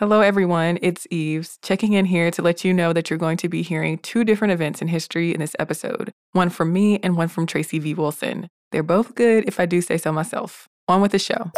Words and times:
Hello, 0.00 0.22
everyone. 0.22 0.78
It's 0.80 1.06
Eves, 1.10 1.58
checking 1.60 1.92
in 1.92 2.06
here 2.06 2.30
to 2.30 2.40
let 2.40 2.64
you 2.64 2.72
know 2.72 2.94
that 2.94 3.10
you're 3.10 3.18
going 3.18 3.36
to 3.36 3.50
be 3.50 3.60
hearing 3.60 3.98
two 3.98 4.24
different 4.24 4.50
events 4.50 4.80
in 4.80 4.88
history 4.88 5.34
in 5.34 5.40
this 5.40 5.54
episode 5.58 6.10
one 6.32 6.48
from 6.48 6.72
me 6.72 6.98
and 7.02 7.18
one 7.18 7.28
from 7.28 7.44
Tracy 7.44 7.78
V. 7.78 7.92
Wilson. 7.92 8.48
They're 8.72 8.82
both 8.82 9.14
good, 9.14 9.46
if 9.46 9.60
I 9.60 9.66
do 9.66 9.82
say 9.82 9.98
so 9.98 10.10
myself. 10.10 10.66
On 10.88 11.02
with 11.02 11.12
the 11.12 11.18
show. 11.18 11.50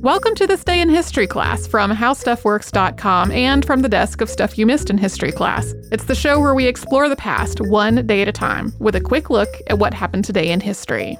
Welcome 0.00 0.34
to 0.36 0.46
this 0.46 0.64
day 0.64 0.80
in 0.80 0.88
history 0.88 1.26
class 1.26 1.66
from 1.66 1.90
howstuffworks.com 1.90 3.32
and 3.32 3.66
from 3.66 3.82
the 3.82 3.88
desk 3.90 4.22
of 4.22 4.30
Stuff 4.30 4.56
You 4.56 4.64
Missed 4.64 4.88
in 4.88 4.96
History 4.96 5.30
class. 5.30 5.74
It's 5.92 6.04
the 6.04 6.14
show 6.14 6.40
where 6.40 6.54
we 6.54 6.66
explore 6.66 7.10
the 7.10 7.16
past 7.16 7.60
one 7.60 8.06
day 8.06 8.22
at 8.22 8.28
a 8.28 8.32
time 8.32 8.72
with 8.78 8.96
a 8.96 9.00
quick 9.02 9.28
look 9.28 9.50
at 9.66 9.78
what 9.78 9.92
happened 9.92 10.24
today 10.24 10.50
in 10.50 10.60
history. 10.60 11.18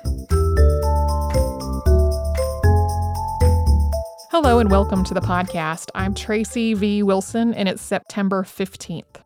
Hello 4.35 4.59
and 4.59 4.69
welcome 4.69 5.05
to 5.05 5.15
the 5.15 5.21
podcast. 5.21 5.91
I'm 5.95 6.13
Tracy 6.13 6.75
V. 6.75 7.05
Wilson 7.05 7.55
and 7.55 7.69
it's 7.69 7.81
September 7.81 8.43
15th. 8.43 9.23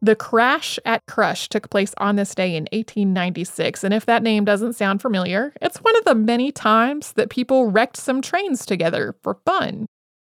The 0.00 0.14
crash 0.14 0.78
at 0.84 1.04
Crush 1.08 1.48
took 1.48 1.68
place 1.70 1.92
on 1.98 2.14
this 2.14 2.36
day 2.36 2.54
in 2.54 2.68
1896, 2.70 3.82
and 3.82 3.92
if 3.92 4.06
that 4.06 4.22
name 4.22 4.44
doesn't 4.44 4.74
sound 4.74 5.02
familiar, 5.02 5.52
it's 5.60 5.78
one 5.78 5.96
of 5.96 6.04
the 6.04 6.14
many 6.14 6.52
times 6.52 7.14
that 7.14 7.30
people 7.30 7.68
wrecked 7.68 7.96
some 7.96 8.22
trains 8.22 8.64
together 8.64 9.16
for 9.24 9.38
fun. 9.44 9.86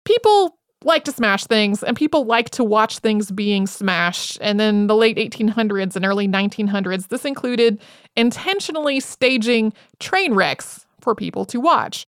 People 0.06 0.56
like 0.86 1.04
to 1.04 1.12
smash 1.12 1.44
things, 1.44 1.84
and 1.84 1.98
people 1.98 2.24
like 2.24 2.50
to 2.52 2.64
watch 2.64 3.00
things 3.00 3.30
being 3.30 3.68
smashed. 3.68 4.38
And 4.40 4.58
then 4.58 4.88
the 4.88 4.96
late 4.96 5.18
1800s 5.18 5.98
and 5.98 6.06
early 6.06 6.30
1900s, 6.30 7.10
this 7.10 7.26
included 7.26 7.82
intentionally 8.16 9.02
staging 9.02 9.74
train 10.00 10.34
wrecks 10.34 10.86
for 11.02 11.14
people 11.14 11.44
to 11.48 11.60
watch. 11.60 12.06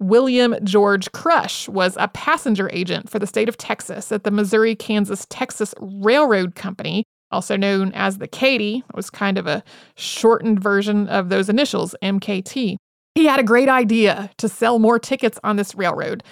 William 0.00 0.54
George 0.62 1.10
Crush 1.12 1.68
was 1.68 1.96
a 1.98 2.08
passenger 2.08 2.70
agent 2.72 3.10
for 3.10 3.18
the 3.18 3.26
state 3.26 3.48
of 3.48 3.56
Texas 3.56 4.12
at 4.12 4.24
the 4.24 4.30
Missouri 4.30 4.76
Kansas 4.76 5.26
Texas 5.28 5.74
Railroad 5.80 6.54
Company, 6.54 7.04
also 7.32 7.56
known 7.56 7.92
as 7.92 8.18
the 8.18 8.28
Katy. 8.28 8.84
It 8.88 8.96
was 8.96 9.10
kind 9.10 9.38
of 9.38 9.46
a 9.46 9.64
shortened 9.96 10.60
version 10.60 11.08
of 11.08 11.30
those 11.30 11.48
initials, 11.48 11.96
MKT. 12.02 12.76
He 13.14 13.24
had 13.24 13.40
a 13.40 13.44
great 13.44 13.68
idea 13.68 14.30
to 14.38 14.48
sell 14.48 14.78
more 14.78 15.00
tickets 15.00 15.40
on 15.42 15.56
this 15.56 15.74
railroad. 15.74 16.22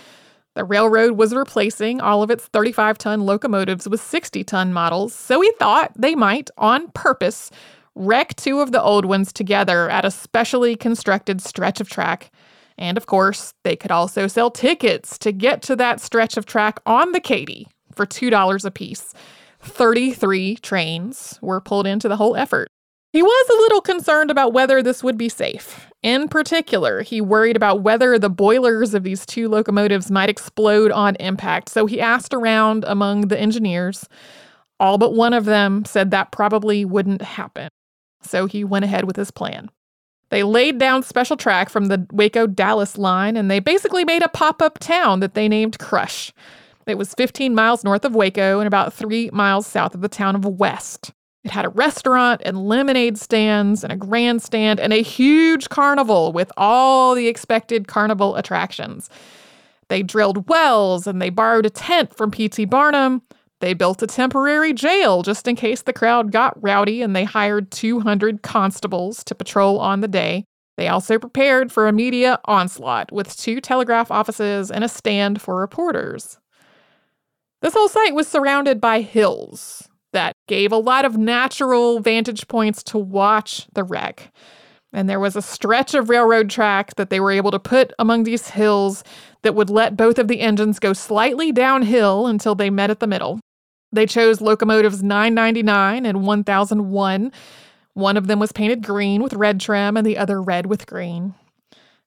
The 0.55 0.65
railroad 0.65 1.19
was 1.19 1.35
replacing 1.35 2.01
all 2.01 2.23
of 2.23 2.31
its 2.31 2.47
35 2.47 2.97
ton 2.99 3.21
locomotives 3.23 3.89
with 3.89 4.01
60 4.01 4.45
ton 4.45 4.73
models, 4.73 5.13
so 5.13 5.41
he 5.41 5.53
thought 5.59 5.93
they 5.97 6.15
might, 6.15 6.51
on 6.57 6.89
purpose, 6.93 7.51
wreck 7.97 8.37
two 8.37 8.61
of 8.61 8.71
the 8.71 8.83
old 8.83 9.05
ones 9.05 9.33
together 9.33 9.91
at 9.91 10.05
a 10.05 10.11
specially 10.11 10.77
constructed 10.77 11.43
stretch 11.43 11.81
of 11.81 11.89
track 11.89 12.31
and 12.79 12.97
of 12.97 13.07
course, 13.07 13.53
they 13.65 13.77
could 13.77 13.91
also 13.91 14.27
sell 14.27 14.51
tickets 14.51 15.19
to 15.19 15.33
get 15.33 15.63
to 15.63 15.77
that 15.77 16.01
stretch 16.01 16.37
of 16.37 16.47
track 16.47 16.81
on 16.87 17.13
the 17.13 17.21
Katy 17.21 17.69
for 17.95 18.07
$2 18.07 18.65
a 18.65 18.71
piece. 18.71 19.15
33 19.61 20.57
trains 20.57 21.39
were 21.43 21.61
pulled 21.61 21.87
into 21.87 22.09
the 22.09 22.17
whole 22.17 22.37
effort. 22.37 22.69
He 23.13 23.23
was 23.23 23.49
a 23.49 23.61
little 23.63 23.81
concerned 23.81 24.31
about 24.31 24.53
whether 24.53 24.83
this 24.83 25.03
would 25.03 25.17
be 25.17 25.31
safe. 25.31 25.91
In 26.03 26.29
particular, 26.29 27.01
he 27.01 27.21
worried 27.23 27.57
about 27.57 27.83
whether 27.83 28.19
the 28.19 28.29
boilers 28.29 28.93
of 28.93 29.05
these 29.05 29.25
two 29.25 29.49
locomotives 29.49 30.11
might 30.11 30.29
explode 30.29 30.93
on 30.93 31.17
impact, 31.17 31.71
so 31.71 31.87
he 31.87 32.01
asked 32.01 32.35
around 32.35 32.85
among 32.87 33.29
the 33.29 33.41
engineers. 33.41 34.07
All 34.79 34.99
but 34.99 35.15
one 35.15 35.33
of 35.33 35.47
them 35.47 35.87
said 35.87 36.11
that 36.11 36.31
probably 36.31 36.85
wouldn't 36.85 37.23
happen. 37.23 37.71
So 38.21 38.45
he 38.47 38.65
went 38.65 38.85
ahead 38.85 39.05
with 39.05 39.17
his 39.17 39.31
plan. 39.31 39.71
They 40.31 40.43
laid 40.43 40.79
down 40.79 41.03
special 41.03 41.37
track 41.37 41.69
from 41.69 41.87
the 41.87 42.07
Waco 42.11 42.47
Dallas 42.47 42.99
line 42.99 43.37
and 43.37 43.51
they 43.51 43.61
basically 43.61 44.05
made 44.05 44.23
a 44.23 44.29
pop 44.29 44.61
up 44.61 44.79
town 44.79 45.21
that 45.21 45.35
they 45.35 45.49
named 45.49 45.79
Crush. 45.79 46.33
It 46.87 46.99
was 46.99 47.15
15 47.15 47.55
miles 47.55 47.85
north 47.85 48.05
of 48.05 48.15
Waco 48.15 48.61
and 48.61 48.67
about 48.67 48.93
three 48.93 49.31
miles 49.33 49.67
south 49.67 49.95
of 49.95 50.01
the 50.01 50.09
town 50.09 50.37
of 50.37 50.45
West. 50.45 51.13
It 51.45 51.51
had 51.53 51.65
a 51.65 51.71
restaurant 51.71 52.43
and 52.45 52.67
lemonade 52.67 53.19
stands 53.19 53.85
and 53.85 53.93
a 53.93 53.97
grandstand 53.97 54.81
and 54.81 54.93
a 54.93 55.03
huge 55.03 55.69
carnival 55.69 56.33
with 56.33 56.51
all 56.57 57.15
the 57.15 57.29
expected 57.29 57.87
carnival 57.87 58.35
attractions. 58.35 59.09
They 59.89 60.03
drilled 60.03 60.49
wells 60.49 61.07
and 61.07 61.23
they 61.23 61.31
borrowed 61.31 61.67
a 61.67 61.71
tent 61.71 62.17
from 62.17 62.33
P.T. 62.33 62.65
Barnum. 62.65 63.23
They 63.61 63.75
built 63.75 64.03
a 64.03 64.07
temporary 64.07 64.73
jail 64.73 65.23
just 65.23 65.49
in 65.49 65.57
case 65.57 65.83
the 65.83 65.93
crowd 65.93 66.31
got 66.31 66.63
rowdy, 66.63 67.01
and 67.01 67.17
they 67.17 67.25
hired 67.25 67.71
200 67.71 68.43
constables 68.43 69.25
to 69.25 69.35
patrol 69.35 69.79
on 69.79 70.01
the 70.01 70.09
day. 70.09 70.45
They 70.77 70.89
also 70.89 71.19
prepared 71.19 71.73
for 71.73 71.89
a 71.89 71.93
media 71.93 72.39
onslaught 72.45 73.11
with 73.11 73.37
two 73.37 73.61
telegraph 73.61 74.11
offices 74.11 74.71
and 74.71 74.85
a 74.85 74.89
stand 74.89 75.41
for 75.41 75.57
reporters. 75.57 76.39
This 77.63 77.73
whole 77.73 77.89
site 77.89 78.15
was 78.15 78.29
surrounded 78.29 78.81
by 78.81 79.01
hills 79.01 79.89
that 80.13 80.35
gave 80.47 80.73
a 80.73 80.77
lot 80.77 81.05
of 81.05 81.17
natural 81.17 82.01
vantage 82.01 82.47
points 82.49 82.83
to 82.85 82.99
watch 82.99 83.67
the 83.73 83.85
wreck. 83.85 84.33
And 84.93 85.09
there 85.09 85.21
was 85.21 85.35
a 85.37 85.43
stretch 85.43 85.95
of 85.95 86.09
railroad 86.09 86.49
track 86.49 86.95
that 86.97 87.11
they 87.11 87.21
were 87.21 87.31
able 87.33 87.51
to 87.51 87.59
put 87.59 87.93
among 87.99 88.25
these 88.25 88.49
hills 88.49 89.03
that 89.43 89.55
would 89.55 89.69
let 89.69 89.97
both 89.97 90.19
of 90.19 90.29
the 90.29 90.41
engines 90.41 90.79
go 90.79 90.93
slightly 90.93 91.53
downhill 91.53 92.27
until 92.27 92.55
they 92.55 92.71
met 92.71 92.91
at 92.91 93.01
the 93.01 93.07
middle. 93.07 93.41
They 93.93 94.07
chose 94.07 94.41
locomotives 94.41 95.03
999 95.03 96.05
and 96.05 96.27
1001. 96.27 97.33
One 97.95 98.17
of 98.17 98.27
them 98.27 98.39
was 98.39 98.53
painted 98.53 98.83
green 98.83 99.23
with 99.23 99.35
red 99.35 99.61
trim 99.61 99.97
and 99.97 100.07
the 100.07 100.19
other 100.19 100.43
red 100.43 100.67
with 100.67 100.87
green. 100.87 101.35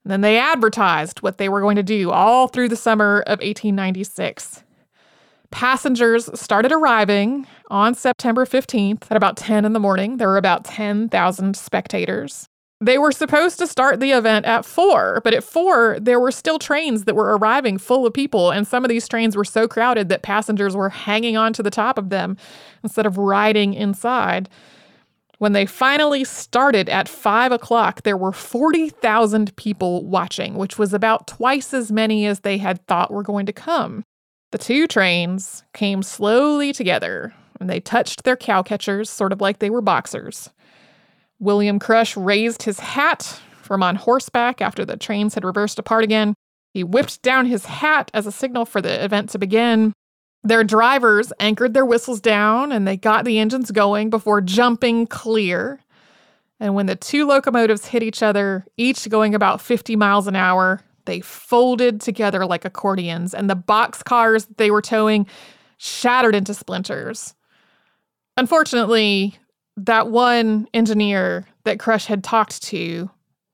And 0.04 0.12
then 0.12 0.22
they 0.22 0.38
advertised 0.38 1.22
what 1.22 1.38
they 1.38 1.50
were 1.50 1.62
going 1.62 1.76
to 1.76 1.84
do 1.84 2.12
all 2.12 2.48
through 2.48 2.70
the 2.70 2.76
summer 2.76 3.22
of 3.22 3.40
1896. 3.40 4.64
Passengers 5.52 6.30
started 6.40 6.72
arriving 6.72 7.48
on 7.72 7.96
September 7.96 8.46
15th 8.46 9.06
at 9.10 9.18
about 9.18 9.36
10 9.36 9.66
in 9.66 9.74
the 9.74 9.80
morning. 9.80 10.18
There 10.18 10.28
were 10.28 10.38
about 10.38 10.64
10,000 10.66 11.56
spectators. 11.56 12.49
They 12.82 12.98
were 12.98 13.12
supposed 13.12 13.60
to 13.60 13.68
start 13.68 14.00
the 14.00 14.12
event 14.12 14.46
at 14.46 14.64
four, 14.64 15.20
but 15.26 15.34
at 15.34 15.44
four, 15.44 15.98
there 16.00 16.20
were 16.20 16.32
still 16.32 16.58
trains 16.58 17.04
that 17.04 17.16
were 17.16 17.36
arriving 17.36 17.78
full 17.78 18.06
of 18.06 18.14
people, 18.14 18.52
and 18.52 18.66
some 18.66 18.86
of 18.86 18.90
these 18.90 19.08
trains 19.08 19.36
were 19.36 19.44
so 19.44 19.68
crowded 19.68 20.08
that 20.08 20.22
passengers 20.22 20.78
were 20.78 20.88
hanging 20.88 21.36
on 21.36 21.52
to 21.54 21.64
the 21.64 21.70
top 21.70 21.98
of 21.98 22.10
them 22.10 22.38
instead 22.82 23.06
of 23.06 23.18
riding 23.18 23.74
inside. 23.74 24.48
When 25.40 25.52
they 25.52 25.66
finally 25.66 26.24
started 26.24 26.88
at 26.88 27.10
five 27.10 27.52
o'clock, 27.52 28.04
there 28.04 28.18
were 28.18 28.32
40,000 28.32 29.56
people 29.58 30.06
watching, 30.06 30.56
which 30.56 30.78
was 30.78 30.94
about 30.94 31.28
twice 31.28 31.74
as 31.74 31.92
many 31.92 32.26
as 32.26 32.42
they 32.42 32.58
had 32.60 32.86
thought 32.88 33.12
were 33.12 33.24
going 33.24 33.46
to 33.46 33.54
come. 33.54 34.04
The 34.52 34.58
two 34.58 34.88
trains 34.88 35.64
came 35.74 36.02
slowly 36.02 36.72
together, 36.72 37.34
and 37.60 37.70
they 37.70 37.82
touched 37.82 38.24
their 38.24 38.38
cow 38.38 38.64
catchers, 38.64 39.10
sort 39.10 39.34
of 39.34 39.42
like 39.42 39.60
they 39.60 39.70
were 39.70 39.82
boxers. 39.82 40.50
William 41.40 41.80
Crush 41.80 42.18
raised 42.18 42.64
his 42.64 42.80
hat 42.80 43.40
from 43.62 43.82
on 43.84 43.96
horseback 43.96 44.62
after 44.62 44.84
the 44.84 44.98
trains 44.98 45.36
had 45.36 45.46
reversed 45.46 45.80
apart 45.80 46.04
again. 46.04 46.34
He 46.74 46.84
whipped 46.84 47.22
down 47.22 47.46
his 47.46 47.66
hat 47.66 48.12
as 48.14 48.28
a 48.28 48.32
signal 48.32 48.66
for 48.66 48.82
the 48.82 49.04
event 49.04 49.30
to 49.32 49.40
begin. 49.40 49.94
Their 50.44 50.64
drivers 50.64 51.34
anchored 51.40 51.74
their 51.74 51.86
whistles 51.86 52.22
down 52.22 52.72
and 52.72 52.88
they 52.88 52.98
got 52.98 53.26
the 53.26 53.40
engines 53.40 53.72
going 53.72 54.10
before 54.10 54.42
jumping 54.42 55.08
clear. 55.08 55.82
And 56.60 56.76
when 56.76 56.88
the 56.88 56.96
two 56.96 57.26
locomotives 57.26 57.86
hit 57.86 58.04
each 58.04 58.22
other, 58.22 58.66
each 58.78 59.08
going 59.10 59.34
about 59.34 59.62
50 59.62 59.96
miles 59.96 60.28
an 60.28 60.36
hour, 60.36 60.82
they 61.06 61.22
folded 61.22 62.02
together 62.02 62.46
like 62.46 62.66
accordions, 62.66 63.34
and 63.34 63.50
the 63.50 63.56
box 63.56 64.04
cars 64.04 64.46
they 64.58 64.70
were 64.70 64.82
towing 64.82 65.26
shattered 65.78 66.36
into 66.36 66.54
splinters. 66.54 67.34
Unfortunately, 68.38 69.38
that 69.86 70.10
one 70.10 70.68
engineer 70.74 71.48
that 71.64 71.80
Crush 71.80 72.06
had 72.06 72.24
talked 72.24 72.62
to 72.64 73.10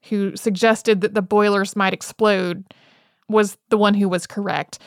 who 0.09 0.35
suggested 0.35 1.01
that 1.01 1.13
the 1.13 1.21
boilers 1.21 1.75
might 1.75 1.93
explode 1.93 2.63
was 3.27 3.57
the 3.69 3.77
one 3.77 3.93
who 3.93 4.07
was 4.07 4.27
correct. 4.27 4.79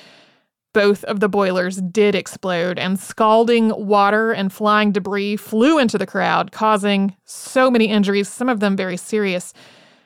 Both 0.74 1.02
of 1.04 1.20
the 1.20 1.28
boilers 1.28 1.80
did 1.80 2.14
explode, 2.14 2.78
and 2.78 3.00
scalding 3.00 3.70
water 3.86 4.32
and 4.32 4.52
flying 4.52 4.92
debris 4.92 5.36
flew 5.36 5.78
into 5.78 5.98
the 5.98 6.06
crowd, 6.06 6.52
causing 6.52 7.16
so 7.24 7.70
many 7.70 7.86
injuries, 7.86 8.28
some 8.28 8.48
of 8.48 8.60
them 8.60 8.76
very 8.76 8.96
serious. 8.96 9.52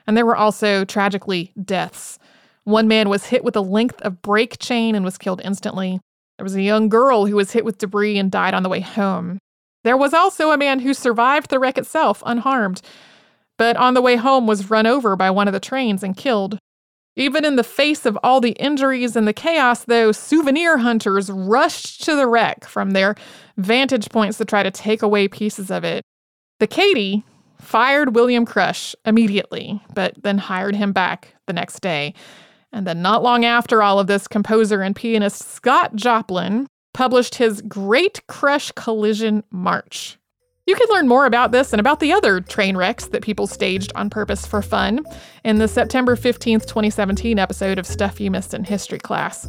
And 0.06 0.16
there 0.16 0.26
were 0.26 0.36
also 0.36 0.84
tragically 0.84 1.52
deaths. 1.62 2.18
One 2.64 2.88
man 2.88 3.08
was 3.08 3.26
hit 3.26 3.44
with 3.44 3.56
a 3.56 3.60
length 3.60 4.00
of 4.02 4.22
brake 4.22 4.58
chain 4.60 4.94
and 4.94 5.04
was 5.04 5.18
killed 5.18 5.40
instantly. 5.44 6.00
There 6.38 6.44
was 6.44 6.54
a 6.54 6.62
young 6.62 6.88
girl 6.88 7.26
who 7.26 7.36
was 7.36 7.52
hit 7.52 7.64
with 7.64 7.78
debris 7.78 8.18
and 8.18 8.30
died 8.30 8.54
on 8.54 8.62
the 8.62 8.68
way 8.68 8.80
home. 8.80 9.38
There 9.84 9.96
was 9.96 10.14
also 10.14 10.50
a 10.50 10.58
man 10.58 10.80
who 10.80 10.94
survived 10.94 11.50
the 11.50 11.58
wreck 11.58 11.78
itself 11.78 12.22
unharmed, 12.24 12.82
but 13.58 13.76
on 13.76 13.94
the 13.94 14.02
way 14.02 14.16
home 14.16 14.46
was 14.46 14.70
run 14.70 14.86
over 14.86 15.16
by 15.16 15.30
one 15.30 15.48
of 15.48 15.52
the 15.52 15.60
trains 15.60 16.02
and 16.02 16.16
killed. 16.16 16.58
Even 17.14 17.44
in 17.44 17.56
the 17.56 17.64
face 17.64 18.06
of 18.06 18.18
all 18.22 18.40
the 18.40 18.52
injuries 18.52 19.16
and 19.16 19.28
the 19.28 19.34
chaos, 19.34 19.84
though, 19.84 20.12
souvenir 20.12 20.78
hunters 20.78 21.30
rushed 21.30 22.02
to 22.04 22.16
the 22.16 22.26
wreck 22.26 22.64
from 22.64 22.92
their 22.92 23.14
vantage 23.58 24.08
points 24.10 24.38
to 24.38 24.46
try 24.46 24.62
to 24.62 24.70
take 24.70 25.02
away 25.02 25.28
pieces 25.28 25.70
of 25.70 25.84
it. 25.84 26.02
The 26.58 26.66
Katy 26.66 27.24
fired 27.60 28.14
William 28.14 28.46
Crush 28.46 28.94
immediately, 29.04 29.82
but 29.94 30.14
then 30.22 30.38
hired 30.38 30.74
him 30.74 30.92
back 30.92 31.34
the 31.46 31.52
next 31.52 31.80
day. 31.80 32.14
And 32.72 32.86
then, 32.86 33.02
not 33.02 33.22
long 33.22 33.44
after 33.44 33.82
all 33.82 33.98
of 33.98 34.06
this, 34.06 34.26
composer 34.26 34.80
and 34.80 34.96
pianist 34.96 35.42
Scott 35.42 35.94
Joplin 35.94 36.66
published 36.94 37.36
his 37.36 37.62
Great 37.62 38.26
Crush 38.26 38.70
Collision 38.72 39.44
March. 39.50 40.18
You 40.66 40.76
can 40.76 40.86
learn 40.90 41.08
more 41.08 41.26
about 41.26 41.50
this 41.50 41.72
and 41.72 41.80
about 41.80 41.98
the 41.98 42.12
other 42.12 42.40
train 42.40 42.76
wrecks 42.76 43.06
that 43.08 43.22
people 43.22 43.48
staged 43.48 43.92
on 43.96 44.08
purpose 44.10 44.46
for 44.46 44.62
fun 44.62 45.00
in 45.44 45.58
the 45.58 45.66
September 45.66 46.14
15th, 46.14 46.66
2017 46.66 47.38
episode 47.38 47.78
of 47.78 47.86
Stuff 47.86 48.20
You 48.20 48.30
Missed 48.30 48.54
in 48.54 48.62
History 48.62 49.00
Class. 49.00 49.48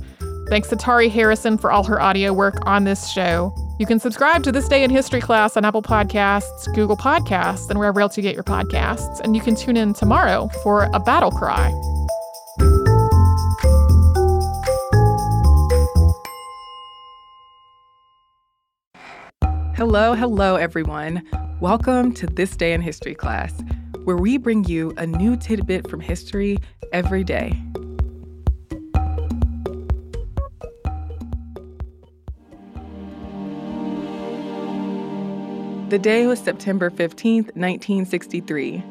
Thanks 0.50 0.70
to 0.70 0.76
Tari 0.76 1.10
Harrison 1.10 1.58
for 1.58 1.72
all 1.72 1.84
her 1.84 2.02
audio 2.02 2.34
work 2.34 2.56
on 2.66 2.84
this 2.84 3.12
show. 3.12 3.56
You 3.80 3.86
can 3.86 4.00
subscribe 4.00 4.44
to 4.44 4.52
This 4.52 4.68
Day 4.68 4.84
in 4.84 4.90
History 4.90 5.22
class 5.22 5.56
on 5.56 5.66
Apple 5.66 5.82
Podcasts, 5.84 6.74
Google 6.74 6.98
Podcasts, 6.98 7.70
and 7.70 7.80
wherever 7.80 8.02
else 8.02 8.18
you 8.18 8.24
get 8.24 8.34
your 8.34 8.44
podcasts. 8.44 9.20
And 9.22 9.36
you 9.36 9.42
can 9.42 9.56
tune 9.56 9.78
in 9.78 9.94
tomorrow 9.94 10.50
for 10.64 10.90
a 10.94 11.00
battle 11.00 11.32
cry. 11.32 11.72
Hello, 19.86 20.14
hello, 20.14 20.56
everyone. 20.56 21.22
Welcome 21.60 22.14
to 22.14 22.26
This 22.26 22.56
Day 22.56 22.72
in 22.72 22.80
History 22.80 23.14
class, 23.14 23.62
where 24.06 24.16
we 24.16 24.38
bring 24.38 24.64
you 24.64 24.94
a 24.96 25.06
new 25.06 25.36
tidbit 25.36 25.90
from 25.90 26.00
history 26.00 26.58
every 26.94 27.26
day. 27.26 27.62
The 35.90 36.00
day 36.02 36.28
was 36.28 36.40
September 36.40 36.90
15, 36.90 37.44
1963. 37.54 38.84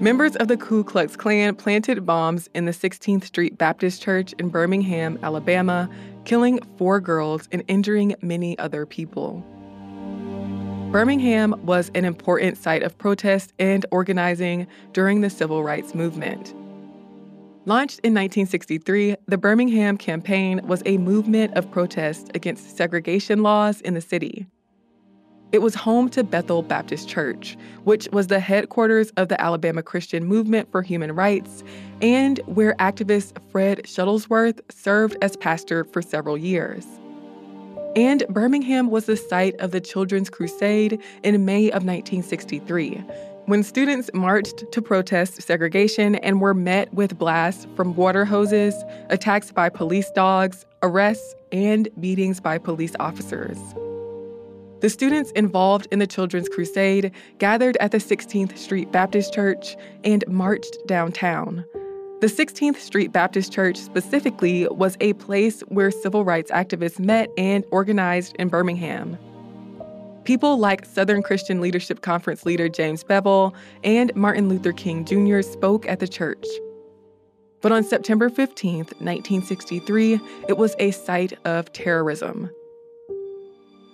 Members 0.00 0.34
of 0.34 0.48
the 0.48 0.56
Ku 0.56 0.82
Klux 0.82 1.14
Klan 1.14 1.54
planted 1.54 2.04
bombs 2.04 2.50
in 2.52 2.64
the 2.64 2.72
16th 2.72 3.22
Street 3.22 3.56
Baptist 3.58 4.02
Church 4.02 4.32
in 4.40 4.48
Birmingham, 4.48 5.20
Alabama, 5.22 5.88
killing 6.24 6.58
four 6.78 6.98
girls 6.98 7.48
and 7.52 7.62
injuring 7.68 8.16
many 8.22 8.58
other 8.58 8.86
people. 8.86 9.44
Birmingham 10.94 11.56
was 11.66 11.90
an 11.96 12.04
important 12.04 12.56
site 12.56 12.84
of 12.84 12.96
protest 12.96 13.52
and 13.58 13.84
organizing 13.90 14.68
during 14.92 15.22
the 15.22 15.28
civil 15.28 15.64
rights 15.64 15.92
movement. 15.92 16.54
Launched 17.64 17.98
in 18.04 18.14
1963, 18.14 19.16
the 19.26 19.36
Birmingham 19.36 19.98
Campaign 19.98 20.60
was 20.68 20.84
a 20.86 20.98
movement 20.98 21.52
of 21.54 21.68
protest 21.72 22.30
against 22.36 22.76
segregation 22.76 23.42
laws 23.42 23.80
in 23.80 23.94
the 23.94 24.00
city. 24.00 24.46
It 25.50 25.62
was 25.62 25.74
home 25.74 26.10
to 26.10 26.22
Bethel 26.22 26.62
Baptist 26.62 27.08
Church, 27.08 27.56
which 27.82 28.08
was 28.12 28.28
the 28.28 28.38
headquarters 28.38 29.10
of 29.16 29.26
the 29.26 29.40
Alabama 29.40 29.82
Christian 29.82 30.24
Movement 30.24 30.70
for 30.70 30.80
Human 30.80 31.10
Rights, 31.10 31.64
and 32.02 32.38
where 32.46 32.74
activist 32.74 33.32
Fred 33.50 33.82
Shuttlesworth 33.82 34.60
served 34.70 35.16
as 35.22 35.36
pastor 35.38 35.82
for 35.82 36.02
several 36.02 36.38
years. 36.38 36.86
And 37.96 38.26
Birmingham 38.28 38.90
was 38.90 39.06
the 39.06 39.16
site 39.16 39.54
of 39.60 39.70
the 39.70 39.80
Children's 39.80 40.28
Crusade 40.28 41.00
in 41.22 41.44
May 41.44 41.66
of 41.68 41.84
1963, 41.84 43.04
when 43.46 43.62
students 43.62 44.10
marched 44.12 44.64
to 44.72 44.82
protest 44.82 45.40
segregation 45.40 46.16
and 46.16 46.40
were 46.40 46.54
met 46.54 46.92
with 46.92 47.16
blasts 47.16 47.68
from 47.76 47.94
water 47.94 48.24
hoses, 48.24 48.74
attacks 49.10 49.52
by 49.52 49.68
police 49.68 50.10
dogs, 50.10 50.66
arrests, 50.82 51.36
and 51.52 51.88
beatings 52.00 52.40
by 52.40 52.58
police 52.58 52.96
officers. 52.98 53.58
The 54.80 54.90
students 54.90 55.30
involved 55.30 55.86
in 55.92 56.00
the 56.00 56.06
Children's 56.06 56.48
Crusade 56.48 57.12
gathered 57.38 57.76
at 57.78 57.92
the 57.92 57.98
16th 57.98 58.58
Street 58.58 58.90
Baptist 58.90 59.32
Church 59.32 59.76
and 60.02 60.24
marched 60.26 60.76
downtown. 60.86 61.64
The 62.24 62.30
16th 62.30 62.76
Street 62.76 63.12
Baptist 63.12 63.52
Church 63.52 63.76
specifically 63.76 64.66
was 64.68 64.96
a 64.98 65.12
place 65.12 65.60
where 65.68 65.90
civil 65.90 66.24
rights 66.24 66.50
activists 66.50 66.98
met 66.98 67.28
and 67.36 67.66
organized 67.70 68.34
in 68.38 68.48
Birmingham. 68.48 69.18
People 70.24 70.56
like 70.56 70.86
Southern 70.86 71.22
Christian 71.22 71.60
Leadership 71.60 72.00
Conference 72.00 72.46
leader 72.46 72.66
James 72.66 73.04
Bevel 73.04 73.54
and 73.82 74.10
Martin 74.16 74.48
Luther 74.48 74.72
King 74.72 75.04
Jr. 75.04 75.42
spoke 75.42 75.86
at 75.86 76.00
the 76.00 76.08
church. 76.08 76.46
But 77.60 77.72
on 77.72 77.84
September 77.84 78.30
15, 78.30 78.76
1963, 78.78 80.18
it 80.48 80.56
was 80.56 80.74
a 80.78 80.92
site 80.92 81.34
of 81.44 81.70
terrorism. 81.74 82.48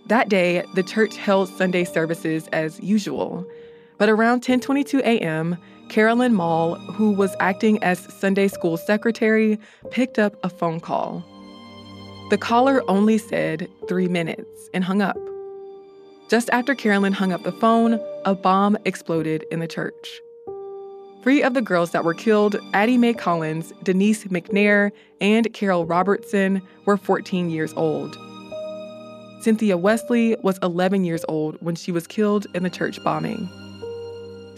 That 0.06 0.28
day, 0.28 0.64
the 0.76 0.84
church 0.84 1.16
held 1.16 1.48
Sunday 1.48 1.82
services 1.82 2.46
as 2.52 2.78
usual. 2.78 3.44
But 4.00 4.08
around 4.08 4.40
10:22 4.42 5.00
a.m., 5.00 5.58
Carolyn 5.90 6.32
Maull, 6.32 6.76
who 6.94 7.12
was 7.12 7.36
acting 7.38 7.82
as 7.84 7.98
Sunday 8.18 8.48
school 8.48 8.78
secretary, 8.78 9.58
picked 9.90 10.18
up 10.18 10.34
a 10.42 10.48
phone 10.48 10.80
call. 10.80 11.22
The 12.30 12.38
caller 12.38 12.82
only 12.88 13.18
said 13.18 13.68
3 13.88 14.08
minutes 14.08 14.70
and 14.72 14.84
hung 14.84 15.02
up. 15.02 15.18
Just 16.30 16.48
after 16.50 16.74
Carolyn 16.74 17.12
hung 17.12 17.30
up 17.32 17.42
the 17.42 17.52
phone, 17.52 18.00
a 18.24 18.34
bomb 18.34 18.78
exploded 18.86 19.44
in 19.50 19.60
the 19.60 19.68
church. 19.68 20.20
Three 21.22 21.42
of 21.42 21.52
the 21.52 21.60
girls 21.60 21.90
that 21.90 22.04
were 22.04 22.14
killed, 22.14 22.56
Addie 22.72 22.96
Mae 22.96 23.12
Collins, 23.12 23.74
Denise 23.82 24.24
McNair, 24.24 24.92
and 25.20 25.52
Carol 25.52 25.84
Robertson, 25.84 26.62
were 26.86 26.96
14 26.96 27.50
years 27.50 27.74
old. 27.74 28.16
Cynthia 29.42 29.76
Wesley 29.76 30.36
was 30.42 30.58
11 30.62 31.04
years 31.04 31.22
old 31.28 31.58
when 31.60 31.74
she 31.74 31.92
was 31.92 32.06
killed 32.06 32.46
in 32.54 32.62
the 32.62 32.70
church 32.70 33.02
bombing. 33.04 33.46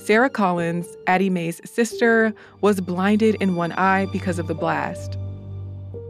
Sarah 0.05 0.31
Collins, 0.31 0.97
Addie 1.07 1.31
Mae's 1.31 1.61
sister, 1.65 2.35
was 2.61 2.81
blinded 2.81 3.37
in 3.37 3.55
one 3.55 3.71
eye 3.73 4.07
because 4.07 4.41
of 4.41 4.49
the 4.49 4.55
blast. 4.55 5.17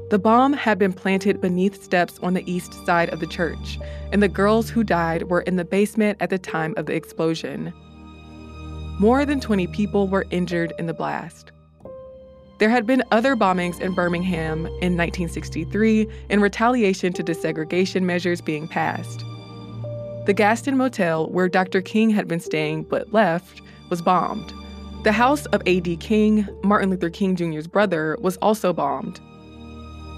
The 0.08 0.18
bomb 0.18 0.54
had 0.54 0.78
been 0.78 0.94
planted 0.94 1.42
beneath 1.42 1.82
steps 1.82 2.18
on 2.22 2.32
the 2.32 2.50
east 2.50 2.72
side 2.86 3.10
of 3.10 3.20
the 3.20 3.26
church, 3.26 3.78
and 4.10 4.22
the 4.22 4.28
girls 4.28 4.70
who 4.70 4.82
died 4.82 5.24
were 5.24 5.42
in 5.42 5.56
the 5.56 5.64
basement 5.66 6.16
at 6.22 6.30
the 6.30 6.38
time 6.38 6.72
of 6.78 6.86
the 6.86 6.94
explosion. 6.94 7.70
More 8.98 9.26
than 9.26 9.40
20 9.40 9.66
people 9.66 10.08
were 10.08 10.24
injured 10.30 10.72
in 10.78 10.86
the 10.86 10.94
blast. 10.94 11.52
There 12.60 12.70
had 12.70 12.86
been 12.86 13.02
other 13.10 13.36
bombings 13.36 13.78
in 13.78 13.92
Birmingham 13.92 14.60
in 14.80 14.96
1963 14.96 16.08
in 16.30 16.40
retaliation 16.40 17.12
to 17.12 17.22
desegregation 17.22 18.04
measures 18.04 18.40
being 18.40 18.68
passed. 18.68 19.20
The 20.24 20.34
Gaston 20.34 20.78
Motel, 20.78 21.28
where 21.28 21.48
Dr. 21.48 21.82
King 21.82 22.08
had 22.08 22.26
been 22.26 22.40
staying 22.40 22.84
but 22.84 23.12
left, 23.12 23.60
was 23.92 24.00
bombed. 24.00 24.54
The 25.02 25.12
house 25.12 25.44
of 25.46 25.60
A.D. 25.66 25.98
King, 25.98 26.48
Martin 26.64 26.88
Luther 26.88 27.10
King 27.10 27.36
Jr.'s 27.36 27.66
brother, 27.66 28.16
was 28.22 28.38
also 28.38 28.72
bombed. 28.72 29.20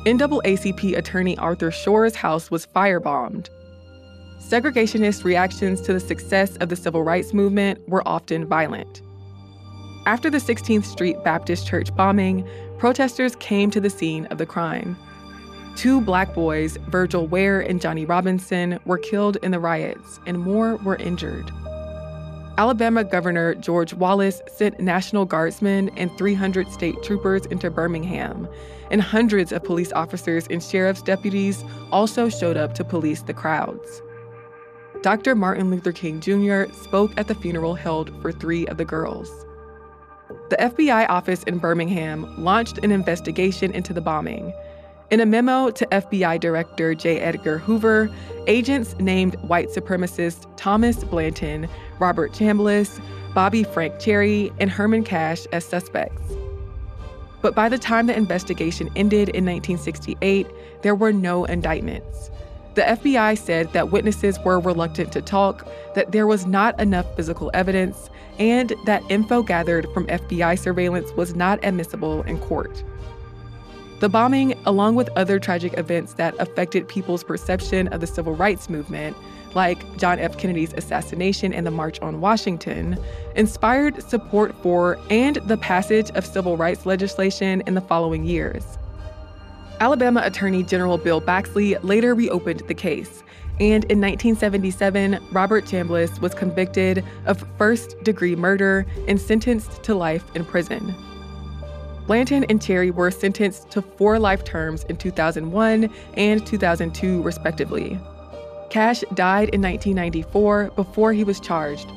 NAACP 0.07 0.97
attorney 0.97 1.37
Arthur 1.39 1.73
Shores' 1.73 2.15
house 2.15 2.53
was 2.53 2.69
firebombed. 2.69 3.49
Segregationist 4.39 5.25
reactions 5.25 5.81
to 5.81 5.93
the 5.93 5.99
success 5.99 6.57
of 6.59 6.69
the 6.69 6.77
civil 6.77 7.03
rights 7.03 7.35
movement 7.35 7.81
were 7.89 8.07
often 8.07 8.47
violent. 8.47 9.03
After 10.07 10.31
the 10.31 10.39
16th 10.39 10.85
Street 10.85 11.17
Baptist 11.25 11.67
Church 11.67 11.93
bombing, 11.97 12.49
protesters 12.79 13.35
came 13.35 13.73
to 13.73 13.81
the 13.81 13.91
scene 13.91 14.27
of 14.27 14.39
the 14.39 14.47
crime. 14.47 14.97
Two 15.75 16.01
black 16.01 16.33
boys, 16.33 16.77
Virgil 16.91 17.27
Ware 17.27 17.61
and 17.61 17.81
Johnny 17.81 18.05
Robinson, 18.05 18.79
were 18.85 18.99
killed 18.99 19.37
in 19.43 19.51
the 19.51 19.59
riots, 19.59 20.21
and 20.27 20.39
more 20.39 20.77
were 20.77 20.95
injured. 20.97 21.51
Alabama 22.57 23.03
Governor 23.03 23.57
George 23.57 23.95
Wallace 23.95 24.41
sent 24.47 24.79
National 24.79 25.25
Guardsmen 25.25 25.89
and 25.97 26.17
300 26.17 26.71
state 26.71 27.03
troopers 27.03 27.47
into 27.47 27.69
Birmingham, 27.69 28.49
and 28.93 29.03
hundreds 29.03 29.51
of 29.51 29.65
police 29.65 29.93
officers 29.93 30.47
and 30.49 30.63
sheriff's 30.63 31.03
deputies 31.03 31.65
also 31.91 32.29
showed 32.29 32.57
up 32.57 32.73
to 32.75 32.85
police 32.85 33.23
the 33.23 33.35
crowds. 33.35 34.03
Dr. 35.03 35.35
Martin 35.35 35.69
Luther 35.69 35.91
King 35.91 36.21
Jr. 36.21 36.73
spoke 36.73 37.13
at 37.17 37.27
the 37.27 37.35
funeral 37.35 37.75
held 37.75 38.13
for 38.23 38.31
three 38.31 38.67
of 38.69 38.77
the 38.77 38.85
girls. 38.85 39.45
The 40.51 40.57
FBI 40.57 41.09
office 41.09 41.43
in 41.43 41.59
Birmingham 41.59 42.43
launched 42.43 42.79
an 42.79 42.93
investigation 42.93 43.73
into 43.73 43.93
the 43.93 44.01
bombing. 44.01 44.53
In 45.11 45.21
a 45.21 45.27
memo 45.27 45.71
to 45.71 45.87
FBI 45.87 46.41
Director 46.41 46.95
J. 46.95 47.21
Edgar 47.21 47.59
Hoover, 47.59 48.11
agents 48.47 48.97
named 48.99 49.35
white 49.43 49.69
supremacist 49.69 50.47
Thomas 50.57 51.05
Blanton, 51.05 51.69
Robert 51.99 52.33
Chambliss, 52.33 53.01
Bobby 53.35 53.65
Frank 53.65 53.99
Cherry, 54.01 54.51
and 54.59 54.71
Herman 54.71 55.05
Cash 55.05 55.47
as 55.53 55.65
suspects. 55.65 56.23
But 57.43 57.55
by 57.55 57.69
the 57.69 57.77
time 57.77 58.07
the 58.07 58.17
investigation 58.17 58.89
ended 58.97 59.29
in 59.29 59.45
1968, 59.45 60.47
there 60.81 60.95
were 60.95 61.13
no 61.13 61.45
indictments. 61.45 62.31
The 62.75 62.83
FBI 62.83 63.37
said 63.37 63.73
that 63.75 63.93
witnesses 63.93 64.39
were 64.41 64.59
reluctant 64.59 65.13
to 65.13 65.21
talk, 65.21 65.69
that 65.95 66.13
there 66.13 66.27
was 66.27 66.47
not 66.47 66.81
enough 66.81 67.15
physical 67.15 67.51
evidence, 67.53 68.09
and 68.39 68.73
that 68.87 69.03
info 69.11 69.43
gathered 69.43 69.87
from 69.93 70.07
FBI 70.07 70.59
surveillance 70.59 71.13
was 71.13 71.35
not 71.35 71.63
admissible 71.63 72.23
in 72.23 72.39
court. 72.39 72.83
The 74.05 74.11
bombing, 74.11 74.53
along 74.67 74.97
with 74.97 75.09
other 75.17 75.39
tragic 75.39 75.79
events 75.79 76.13
that 76.17 76.35
affected 76.39 76.87
people's 76.87 77.25
perception 77.25 77.89
of 77.89 78.03
the 78.03 78.07
civil 78.07 78.35
rights 78.35 78.69
movement, 78.69 79.17
like 79.55 79.97
John 79.97 80.19
F. 80.19 80.37
Kennedy's 80.37 80.75
assassination 80.75 81.55
and 81.55 81.67
the 81.67 81.71
March 81.71 81.99
on 82.01 82.21
Washington, 82.21 82.99
inspired 83.35 84.03
support 84.03 84.55
for 84.63 84.99
and 85.09 85.37
the 85.47 85.57
passage 85.57 86.11
of 86.11 86.27
civil 86.27 86.59
rights 86.59 86.85
legislation 86.85 87.63
in 87.67 87.73
the 87.73 87.81
following 87.81 88.25
years. 88.25 88.77
Alabama 89.81 90.21
Attorney 90.23 90.63
General 90.63 90.99
Bill 90.99 91.23
Baxley 91.23 91.83
later 91.83 92.15
reopened 92.15 92.61
the 92.69 92.75
case, 92.75 93.23
and 93.59 93.85
in 93.85 94.03
1977, 94.03 95.19
Robert 95.33 95.65
Chambliss 95.65 96.21
was 96.21 96.35
convicted 96.35 97.03
of 97.25 97.43
first 97.57 97.99
degree 98.05 98.37
murder 98.37 98.85
and 99.09 99.19
sentenced 99.19 99.83
to 99.83 99.95
life 99.95 100.25
in 100.35 100.45
prison. 100.45 100.95
Blanton 102.07 102.45
and 102.45 102.61
Cherry 102.61 102.91
were 102.91 103.11
sentenced 103.11 103.71
to 103.71 103.81
four 103.83 104.19
life 104.19 104.45
terms 104.45 104.85
in 104.85 104.97
2001 104.97 105.89
and 106.17 106.47
2002, 106.47 107.23
respectively. 107.23 107.99
Cash 108.71 109.03
died 109.15 109.49
in 109.51 109.63
1994 109.63 110.73
before 110.77 111.13
he 111.13 111.25
was 111.25 111.41
charged. 111.41 111.89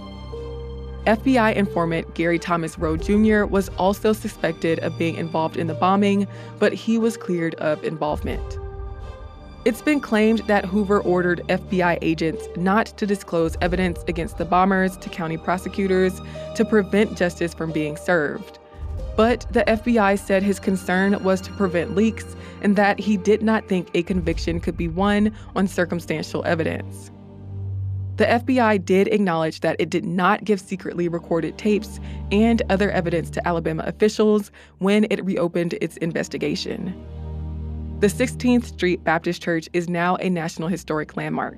FBI 1.05 1.55
informant 1.55 2.13
Gary 2.15 2.37
Thomas 2.37 2.77
Rowe 2.77 2.97
Jr. 2.97 3.45
was 3.45 3.69
also 3.77 4.13
suspected 4.13 4.79
of 4.79 4.97
being 4.97 5.15
involved 5.15 5.57
in 5.57 5.67
the 5.67 5.73
bombing, 5.73 6.27
but 6.59 6.73
he 6.73 6.97
was 6.97 7.15
cleared 7.15 7.55
of 7.55 7.83
involvement. 7.83 8.59
It's 9.65 9.81
been 9.81 9.99
claimed 9.99 10.39
that 10.47 10.65
Hoover 10.65 11.01
ordered 11.01 11.41
FBI 11.47 11.97
agents 12.01 12.47
not 12.55 12.87
to 12.97 13.05
disclose 13.05 13.57
evidence 13.59 14.03
against 14.07 14.37
the 14.37 14.45
bombers 14.45 14.95
to 14.97 15.09
county 15.09 15.37
prosecutors 15.37 16.21
to 16.55 16.63
prevent 16.63 17.17
justice 17.17 17.53
from 17.53 17.71
being 17.71 17.97
served. 17.97 18.59
But 19.17 19.47
the 19.51 19.63
FBI 19.63 20.19
said 20.19 20.43
his 20.43 20.59
concern 20.59 21.21
was 21.23 21.41
to 21.41 21.51
prevent 21.53 21.95
leaks 21.95 22.35
and 22.61 22.75
that 22.75 22.99
he 22.99 23.17
did 23.17 23.41
not 23.41 23.67
think 23.67 23.89
a 23.95 24.03
conviction 24.03 24.59
could 24.59 24.77
be 24.77 24.87
won 24.87 25.33
on 25.55 25.67
circumstantial 25.67 26.45
evidence. 26.45 27.09
The 28.17 28.25
FBI 28.25 28.85
did 28.85 29.07
acknowledge 29.07 29.61
that 29.61 29.75
it 29.79 29.89
did 29.89 30.05
not 30.05 30.43
give 30.43 30.59
secretly 30.59 31.07
recorded 31.07 31.57
tapes 31.57 31.99
and 32.31 32.61
other 32.69 32.91
evidence 32.91 33.31
to 33.31 33.47
Alabama 33.47 33.83
officials 33.87 34.51
when 34.77 35.07
it 35.09 35.25
reopened 35.25 35.73
its 35.81 35.97
investigation. 35.97 36.95
The 37.99 38.07
16th 38.07 38.65
Street 38.65 39.03
Baptist 39.03 39.41
Church 39.41 39.67
is 39.73 39.89
now 39.89 40.15
a 40.17 40.29
National 40.29 40.67
Historic 40.67 41.17
Landmark. 41.17 41.57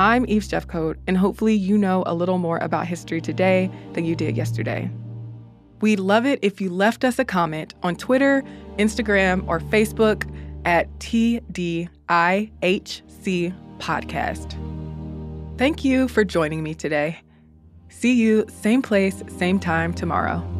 I'm 0.00 0.24
Eve 0.28 0.44
Jeffcoat, 0.44 0.96
and 1.06 1.18
hopefully 1.18 1.52
you 1.52 1.76
know 1.76 2.04
a 2.06 2.14
little 2.14 2.38
more 2.38 2.56
about 2.56 2.86
history 2.86 3.20
today 3.20 3.70
than 3.92 4.06
you 4.06 4.16
did 4.16 4.34
yesterday. 4.34 4.90
We'd 5.82 6.00
love 6.00 6.24
it 6.24 6.38
if 6.40 6.58
you 6.58 6.70
left 6.70 7.04
us 7.04 7.18
a 7.18 7.24
comment 7.24 7.74
on 7.82 7.96
Twitter, 7.96 8.42
Instagram, 8.78 9.46
or 9.46 9.60
Facebook 9.60 10.26
at 10.64 10.88
TDIHC 11.00 11.90
Podcast. 13.78 15.58
Thank 15.58 15.84
you 15.84 16.08
for 16.08 16.24
joining 16.24 16.62
me 16.62 16.74
today. 16.74 17.18
See 17.90 18.14
you 18.14 18.46
same 18.48 18.80
place, 18.80 19.22
same 19.28 19.60
time 19.60 19.92
tomorrow. 19.92 20.59